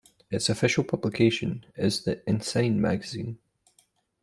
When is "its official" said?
0.31-0.83